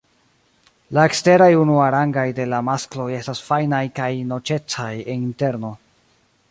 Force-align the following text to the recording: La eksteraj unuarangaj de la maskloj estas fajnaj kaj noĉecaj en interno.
La 0.97 1.03
eksteraj 1.09 1.49
unuarangaj 1.63 2.25
de 2.39 2.47
la 2.55 2.63
maskloj 2.71 3.07
estas 3.19 3.43
fajnaj 3.51 3.83
kaj 4.01 4.11
noĉecaj 4.35 4.93
en 5.03 5.29
interno. 5.31 5.75